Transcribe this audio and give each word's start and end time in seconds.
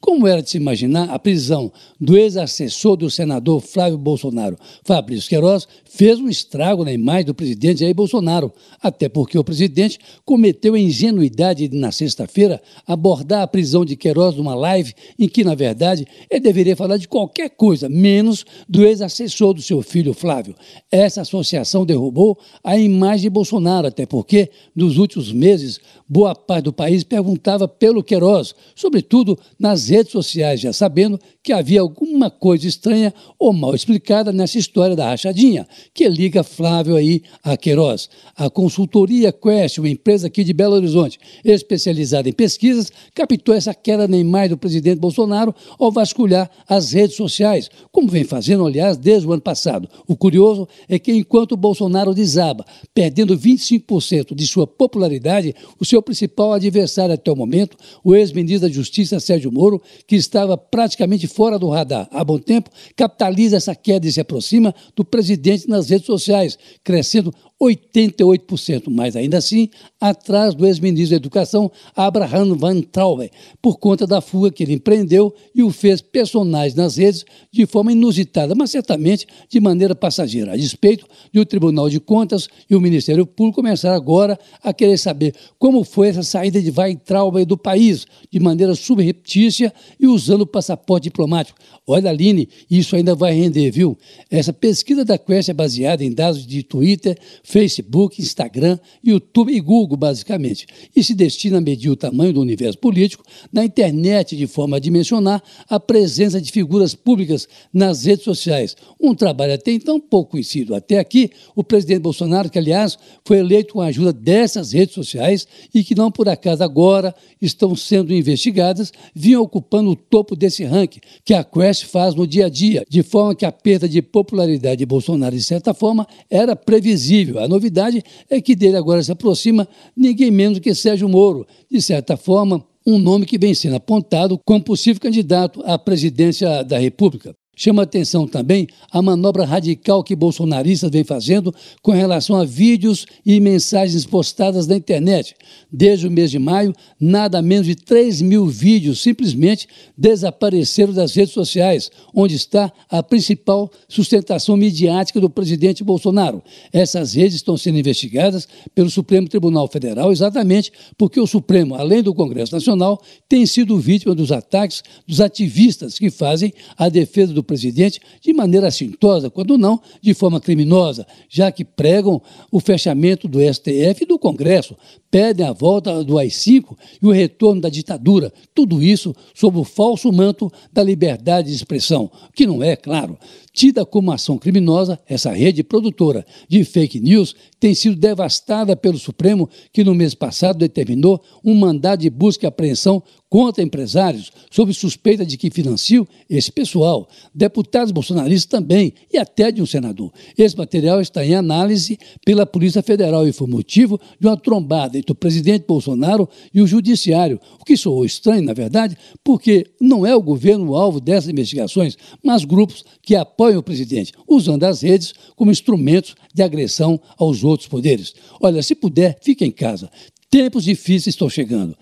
Como 0.00 0.26
era 0.26 0.42
de 0.42 0.48
se 0.48 0.56
imaginar, 0.56 1.10
a 1.10 1.18
prisão 1.18 1.70
do 2.00 2.16
ex-assessor 2.16 2.96
do 2.96 3.10
senador 3.10 3.60
Flávio 3.60 3.98
Bolsonaro, 3.98 4.56
Fabrício 4.82 5.28
Queiroz, 5.28 5.68
fez 5.84 6.18
um 6.18 6.28
estrago 6.28 6.84
na 6.84 6.92
imagem 6.92 7.26
do 7.26 7.34
presidente 7.34 7.80
Jair 7.80 7.94
Bolsonaro, 7.94 8.50
até 8.80 9.10
porque 9.10 9.38
o 9.38 9.44
presidente 9.44 9.98
cometeu 10.24 10.72
a 10.72 10.80
ingenuidade 10.80 11.68
de, 11.68 11.76
na 11.76 11.92
sexta-feira, 11.92 12.62
abordar 12.86 13.42
a 13.42 13.46
prisão 13.46 13.84
de 13.84 13.94
Queiroz 13.94 14.36
numa 14.36 14.54
live 14.54 14.94
em 15.18 15.28
que, 15.28 15.44
na 15.44 15.54
verdade, 15.54 16.06
ele 16.30 16.40
deveria 16.40 16.74
falar 16.74 16.96
de 16.96 17.06
qualquer 17.06 17.50
coisa, 17.50 17.86
menos 17.86 18.46
do 18.66 18.82
ex-assessor 18.82 19.52
do 19.52 19.60
seu 19.60 19.82
filho 19.82 20.14
Flávio. 20.14 20.54
Essa 20.90 21.20
associação 21.20 21.84
derrubou 21.84 22.38
a 22.64 22.78
imagem 22.78 23.24
de 23.24 23.30
Bolsonaro, 23.30 23.88
até 23.88 24.06
porque, 24.06 24.48
nos 24.74 24.96
últimos 24.96 25.30
meses, 25.30 25.78
boa 26.08 26.34
parte 26.34 26.64
do 26.64 26.72
país 26.72 27.04
perguntava 27.04 27.68
pelo 27.68 28.02
Queiroz, 28.02 28.54
sobretudo 28.74 29.38
nas 29.58 29.89
redes 29.90 30.12
sociais, 30.12 30.60
já 30.60 30.72
sabendo 30.72 31.20
que 31.42 31.52
havia 31.52 31.80
alguma 31.80 32.30
coisa 32.30 32.66
estranha 32.66 33.12
ou 33.38 33.52
mal 33.52 33.74
explicada 33.74 34.32
nessa 34.32 34.58
história 34.58 34.96
da 34.96 35.10
rachadinha, 35.10 35.66
que 35.92 36.08
liga 36.08 36.42
Flávio 36.42 36.96
aí 36.96 37.22
a 37.42 37.56
Queiroz. 37.56 38.08
A 38.36 38.48
consultoria 38.48 39.32
Quest, 39.32 39.78
uma 39.78 39.88
empresa 39.88 40.28
aqui 40.28 40.44
de 40.44 40.52
Belo 40.52 40.76
Horizonte, 40.76 41.18
especializada 41.44 42.28
em 42.28 42.32
pesquisas, 42.32 42.90
captou 43.14 43.54
essa 43.54 43.74
queda 43.74 44.06
na 44.06 44.16
imagem 44.16 44.50
do 44.50 44.58
presidente 44.58 44.98
Bolsonaro 44.98 45.54
ao 45.78 45.90
vasculhar 45.90 46.50
as 46.68 46.92
redes 46.92 47.16
sociais, 47.16 47.70
como 47.90 48.08
vem 48.08 48.24
fazendo, 48.24 48.64
aliás, 48.64 48.96
desde 48.96 49.26
o 49.26 49.32
ano 49.32 49.42
passado. 49.42 49.88
O 50.06 50.16
curioso 50.16 50.68
é 50.88 50.98
que 50.98 51.12
enquanto 51.12 51.56
Bolsonaro 51.56 52.14
desaba, 52.14 52.64
perdendo 52.94 53.36
25% 53.36 54.34
de 54.34 54.46
sua 54.46 54.66
popularidade, 54.66 55.54
o 55.78 55.84
seu 55.84 56.00
principal 56.00 56.52
adversário 56.52 57.14
até 57.14 57.30
o 57.30 57.36
momento, 57.36 57.76
o 58.04 58.14
ex-ministro 58.14 58.68
da 58.68 58.74
Justiça 58.74 59.18
Sérgio 59.18 59.50
Moro, 59.50 59.79
que 60.06 60.16
estava 60.16 60.56
praticamente 60.56 61.26
fora 61.26 61.58
do 61.58 61.68
radar. 61.68 62.08
Há 62.10 62.22
bom 62.24 62.38
tempo, 62.38 62.70
capitaliza 62.96 63.56
essa 63.56 63.74
queda 63.74 64.06
e 64.06 64.12
se 64.12 64.20
aproxima 64.20 64.74
do 64.94 65.04
presidente 65.04 65.68
nas 65.68 65.90
redes 65.90 66.06
sociais, 66.06 66.58
crescendo 66.82 67.32
88%, 67.62 68.84
mas 68.88 69.14
ainda 69.14 69.36
assim 69.36 69.68
atrás 70.00 70.54
do 70.54 70.66
ex-ministro 70.66 71.10
da 71.10 71.16
Educação, 71.16 71.70
Abraham 71.94 72.56
Van 72.56 72.80
Traube, 72.80 73.30
por 73.60 73.78
conta 73.78 74.06
da 74.06 74.22
fuga 74.22 74.50
que 74.50 74.62
ele 74.62 74.72
empreendeu 74.72 75.34
e 75.54 75.62
o 75.62 75.70
fez 75.70 76.00
personagem 76.00 76.76
nas 76.76 76.96
redes 76.96 77.24
de 77.52 77.66
forma 77.66 77.92
inusitada, 77.92 78.54
mas 78.54 78.70
certamente 78.70 79.26
de 79.48 79.60
maneira 79.60 79.94
passageira, 79.94 80.52
a 80.52 80.56
despeito 80.56 81.06
de 81.30 81.38
o 81.38 81.44
Tribunal 81.44 81.90
de 81.90 82.00
Contas 82.00 82.48
e 82.68 82.74
o 82.74 82.80
Ministério 82.80 83.26
Público 83.26 83.56
começar 83.56 83.94
agora 83.94 84.38
a 84.62 84.72
querer 84.72 84.96
saber 84.96 85.34
como 85.58 85.84
foi 85.84 86.08
essa 86.08 86.22
saída 86.22 86.62
de 86.62 86.70
Van 86.70 86.94
Traube 86.94 87.44
do 87.44 87.58
país, 87.58 88.06
de 88.30 88.40
maneira 88.40 88.74
subreptícia 88.74 89.72
e 89.98 90.06
usando 90.06 90.42
o 90.42 90.46
passaporte 90.46 91.04
diplomático. 91.04 91.58
Olha, 91.86 92.10
Aline, 92.10 92.48
isso 92.70 92.94
ainda 92.94 93.14
vai 93.14 93.32
render, 93.32 93.70
viu? 93.70 93.98
Essa 94.30 94.52
pesquisa 94.52 95.04
da 95.04 95.18
Quest 95.18 95.48
é 95.48 95.52
baseada 95.52 96.04
em 96.04 96.12
dados 96.12 96.46
de 96.46 96.62
Twitter, 96.62 97.18
Facebook, 97.50 98.22
Instagram, 98.22 98.78
YouTube 99.04 99.52
e 99.52 99.60
Google, 99.60 99.96
basicamente, 99.96 100.68
e 100.94 101.02
se 101.02 101.14
destina 101.14 101.58
a 101.58 101.60
medir 101.60 101.90
o 101.90 101.96
tamanho 101.96 102.32
do 102.32 102.40
universo 102.40 102.78
político 102.78 103.24
na 103.52 103.64
internet 103.64 104.36
de 104.36 104.46
forma 104.46 104.76
a 104.76 104.80
dimensionar 104.80 105.42
a 105.68 105.80
presença 105.80 106.40
de 106.40 106.52
figuras 106.52 106.94
públicas 106.94 107.48
nas 107.72 108.04
redes 108.04 108.24
sociais. 108.24 108.76
Um 109.00 109.16
trabalho 109.16 109.52
até 109.52 109.72
então 109.72 109.98
pouco 109.98 110.32
conhecido. 110.32 110.76
Até 110.76 111.00
aqui, 111.00 111.30
o 111.56 111.64
presidente 111.64 111.98
Bolsonaro, 111.98 112.48
que 112.48 112.58
aliás 112.58 112.96
foi 113.24 113.38
eleito 113.38 113.74
com 113.74 113.80
a 113.80 113.86
ajuda 113.86 114.12
dessas 114.12 114.70
redes 114.70 114.94
sociais 114.94 115.48
e 115.74 115.82
que 115.82 115.96
não 115.96 116.12
por 116.12 116.28
acaso 116.28 116.62
agora 116.62 117.12
estão 117.42 117.74
sendo 117.74 118.14
investigadas, 118.14 118.92
vinha 119.12 119.40
ocupando 119.40 119.90
o 119.90 119.96
topo 119.96 120.36
desse 120.36 120.62
ranking 120.62 121.00
que 121.24 121.34
a 121.34 121.42
Quest 121.42 121.86
faz 121.86 122.14
no 122.14 122.28
dia 122.28 122.46
a 122.46 122.48
dia, 122.48 122.84
de 122.88 123.02
forma 123.02 123.34
que 123.34 123.44
a 123.44 123.50
perda 123.50 123.88
de 123.88 124.00
popularidade 124.00 124.76
de 124.76 124.86
Bolsonaro, 124.86 125.34
de 125.34 125.42
certa 125.42 125.74
forma, 125.74 126.06
era 126.30 126.54
previsível. 126.54 127.39
A 127.44 127.48
novidade 127.48 128.02
é 128.28 128.40
que 128.40 128.54
dele 128.54 128.76
agora 128.76 129.02
se 129.02 129.12
aproxima 129.12 129.68
ninguém 129.96 130.30
menos 130.30 130.58
que 130.58 130.74
Sérgio 130.74 131.08
Moro, 131.08 131.46
de 131.70 131.80
certa 131.80 132.16
forma, 132.16 132.64
um 132.86 132.98
nome 132.98 133.26
que 133.26 133.38
vem 133.38 133.54
sendo 133.54 133.76
apontado 133.76 134.38
como 134.44 134.64
possível 134.64 135.00
candidato 135.00 135.62
à 135.64 135.78
presidência 135.78 136.62
da 136.64 136.78
República. 136.78 137.34
Chama 137.56 137.82
atenção 137.82 138.26
também 138.26 138.66
a 138.90 139.02
manobra 139.02 139.44
radical 139.44 140.02
que 140.02 140.16
bolsonaristas 140.16 140.90
vêm 140.90 141.04
fazendo 141.04 141.54
com 141.82 141.92
relação 141.92 142.36
a 142.36 142.44
vídeos 142.44 143.04
e 143.26 143.38
mensagens 143.38 144.06
postadas 144.06 144.66
na 144.66 144.76
internet. 144.76 145.34
Desde 145.70 146.06
o 146.06 146.10
mês 146.10 146.30
de 146.30 146.38
maio, 146.38 146.72
nada 146.98 147.42
menos 147.42 147.66
de 147.66 147.74
3 147.74 148.22
mil 148.22 148.46
vídeos 148.46 149.02
simplesmente 149.02 149.68
desapareceram 149.94 150.94
das 150.94 151.14
redes 151.14 151.34
sociais, 151.34 151.90
onde 152.14 152.34
está 152.34 152.72
a 152.88 153.02
principal 153.02 153.70
sustentação 153.88 154.56
midiática 154.56 155.20
do 155.20 155.28
presidente 155.28 155.84
Bolsonaro. 155.84 156.42
Essas 156.72 157.12
redes 157.12 157.34
estão 157.34 157.58
sendo 157.58 157.78
investigadas 157.78 158.48
pelo 158.74 158.88
Supremo 158.88 159.28
Tribunal 159.28 159.68
Federal 159.68 160.10
exatamente 160.10 160.72
porque 160.96 161.20
o 161.20 161.26
Supremo, 161.26 161.74
além 161.74 162.02
do 162.02 162.14
Congresso 162.14 162.54
Nacional, 162.54 163.02
tem 163.28 163.44
sido 163.44 163.78
vítima 163.78 164.14
dos 164.14 164.32
ataques 164.32 164.82
dos 165.06 165.20
ativistas 165.20 165.98
que 165.98 166.10
fazem 166.10 166.54
a 166.78 166.88
defesa 166.88 167.34
do 167.34 167.39
presidente 167.42 168.00
de 168.20 168.32
maneira 168.32 168.68
assintosa, 168.68 169.30
quando 169.30 169.58
não 169.58 169.80
de 170.00 170.14
forma 170.14 170.40
criminosa, 170.40 171.06
já 171.28 171.50
que 171.50 171.64
pregam 171.64 172.20
o 172.50 172.60
fechamento 172.60 173.26
do 173.28 173.38
STF 173.40 174.02
e 174.02 174.06
do 174.06 174.18
Congresso, 174.18 174.76
pedem 175.10 175.46
a 175.46 175.52
volta 175.52 176.04
do 176.04 176.18
AI-5 176.18 176.76
e 177.02 177.06
o 177.06 177.10
retorno 177.10 177.60
da 177.60 177.68
ditadura, 177.68 178.32
tudo 178.54 178.82
isso 178.82 179.14
sob 179.34 179.58
o 179.58 179.64
falso 179.64 180.12
manto 180.12 180.50
da 180.72 180.82
liberdade 180.82 181.48
de 181.48 181.54
expressão, 181.54 182.10
que 182.34 182.46
não 182.46 182.62
é, 182.62 182.76
claro, 182.76 183.18
tida 183.52 183.84
como 183.84 184.12
ação 184.12 184.38
criminosa, 184.38 184.98
essa 185.08 185.32
rede 185.32 185.62
produtora 185.62 186.24
de 186.48 186.64
fake 186.64 187.00
news 187.00 187.34
tem 187.58 187.74
sido 187.74 187.96
devastada 187.96 188.76
pelo 188.76 188.98
Supremo, 188.98 189.48
que 189.72 189.84
no 189.84 189.94
mês 189.94 190.14
passado 190.14 190.58
determinou 190.58 191.22
um 191.44 191.54
mandado 191.54 192.00
de 192.00 192.10
busca 192.10 192.46
e 192.46 192.48
apreensão 192.48 193.02
contra 193.28 193.62
empresários 193.62 194.32
sob 194.50 194.74
suspeita 194.74 195.24
de 195.24 195.36
que 195.36 195.50
financiam 195.50 196.06
esse 196.28 196.50
pessoal, 196.50 197.08
deputados 197.32 197.92
bolsonaristas 197.92 198.46
também 198.46 198.92
e 199.12 199.16
até 199.18 199.52
de 199.52 199.62
um 199.62 199.66
senador. 199.66 200.12
Esse 200.36 200.56
material 200.56 201.00
está 201.00 201.24
em 201.24 201.34
análise 201.34 201.98
pela 202.24 202.44
Polícia 202.44 202.82
Federal 202.82 203.28
e 203.28 203.32
foi 203.32 203.46
motivo 203.46 204.00
de 204.18 204.26
uma 204.26 204.36
trombada 204.36 204.98
o 205.08 205.14
presidente 205.14 205.66
Bolsonaro 205.66 206.28
e 206.52 206.60
o 206.60 206.66
judiciário, 206.66 207.40
o 207.58 207.64
que 207.64 207.76
soou 207.76 208.04
estranho, 208.04 208.42
na 208.42 208.52
verdade, 208.52 208.96
porque 209.24 209.66
não 209.80 210.04
é 210.06 210.14
o 210.14 210.22
governo 210.22 210.70
o 210.70 210.76
alvo 210.76 211.00
dessas 211.00 211.28
investigações, 211.28 211.96
mas 212.22 212.44
grupos 212.44 212.84
que 213.02 213.16
apoiam 213.16 213.60
o 213.60 213.62
presidente, 213.62 214.12
usando 214.28 214.64
as 214.64 214.82
redes 214.82 215.12
como 215.36 215.50
instrumentos 215.50 216.14
de 216.34 216.42
agressão 216.42 217.00
aos 217.16 217.42
outros 217.42 217.68
poderes. 217.68 218.14
Olha, 218.40 218.62
se 218.62 218.74
puder, 218.74 219.18
fique 219.22 219.44
em 219.44 219.50
casa. 219.50 219.90
Tempos 220.30 220.64
difíceis 220.64 221.08
estão 221.08 221.28
chegando. 221.28 221.76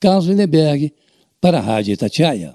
Carlos 0.00 0.26
Lindenberg, 0.26 0.92
para 1.40 1.58
a 1.58 1.62
Rádio 1.62 1.92
Itatiaia. 1.92 2.54